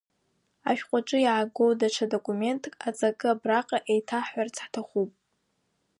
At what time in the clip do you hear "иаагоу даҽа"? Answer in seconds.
1.21-2.05